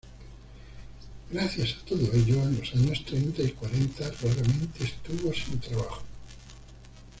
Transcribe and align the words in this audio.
Gracias 1.29 1.75
a 1.79 1.85
todo 1.85 2.11
ello, 2.13 2.41
en 2.41 2.57
los 2.57 2.73
años 2.73 3.05
treinta 3.05 3.43
y 3.43 3.51
cuarenta 3.51 4.09
raramente 4.23 4.85
estuvo 4.85 5.31
sin 5.31 5.59
trabajo. 5.59 6.01